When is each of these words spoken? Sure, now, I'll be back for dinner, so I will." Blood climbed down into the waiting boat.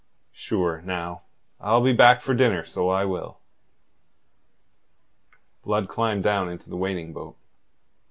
Sure, 0.33 0.81
now, 0.81 1.21
I'll 1.59 1.83
be 1.83 1.93
back 1.93 2.21
for 2.21 2.33
dinner, 2.33 2.65
so 2.65 2.89
I 2.89 3.05
will." 3.05 3.37
Blood 5.61 5.89
climbed 5.89 6.23
down 6.23 6.49
into 6.49 6.71
the 6.71 6.75
waiting 6.75 7.13
boat. 7.13 7.37